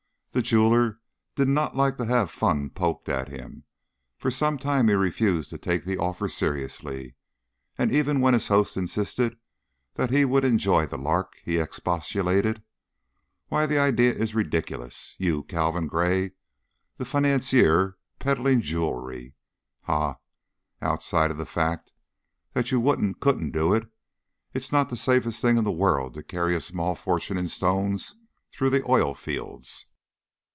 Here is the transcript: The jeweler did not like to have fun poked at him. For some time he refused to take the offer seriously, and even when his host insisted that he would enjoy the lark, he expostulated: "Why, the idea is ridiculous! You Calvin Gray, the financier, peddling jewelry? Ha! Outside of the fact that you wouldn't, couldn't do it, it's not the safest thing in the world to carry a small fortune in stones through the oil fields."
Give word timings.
The 0.33 0.41
jeweler 0.41 1.01
did 1.35 1.49
not 1.49 1.75
like 1.75 1.97
to 1.97 2.05
have 2.05 2.31
fun 2.31 2.69
poked 2.69 3.09
at 3.09 3.27
him. 3.27 3.65
For 4.17 4.31
some 4.31 4.57
time 4.57 4.87
he 4.87 4.93
refused 4.93 5.49
to 5.49 5.57
take 5.57 5.83
the 5.83 5.97
offer 5.97 6.29
seriously, 6.29 7.15
and 7.77 7.91
even 7.91 8.21
when 8.21 8.33
his 8.33 8.47
host 8.47 8.77
insisted 8.77 9.37
that 9.95 10.09
he 10.09 10.23
would 10.23 10.45
enjoy 10.45 10.85
the 10.85 10.97
lark, 10.97 11.33
he 11.43 11.57
expostulated: 11.57 12.63
"Why, 13.49 13.65
the 13.65 13.77
idea 13.77 14.13
is 14.13 14.33
ridiculous! 14.33 15.15
You 15.17 15.43
Calvin 15.43 15.87
Gray, 15.87 16.31
the 16.95 17.03
financier, 17.03 17.97
peddling 18.17 18.61
jewelry? 18.61 19.33
Ha! 19.81 20.15
Outside 20.81 21.31
of 21.31 21.37
the 21.37 21.45
fact 21.45 21.91
that 22.53 22.71
you 22.71 22.79
wouldn't, 22.79 23.19
couldn't 23.19 23.51
do 23.51 23.73
it, 23.73 23.91
it's 24.53 24.71
not 24.71 24.87
the 24.87 24.95
safest 24.95 25.41
thing 25.41 25.57
in 25.57 25.65
the 25.65 25.73
world 25.73 26.13
to 26.13 26.23
carry 26.23 26.55
a 26.55 26.61
small 26.61 26.95
fortune 26.95 27.37
in 27.37 27.49
stones 27.49 28.15
through 28.53 28.69
the 28.69 28.89
oil 28.89 29.13
fields." 29.13 29.87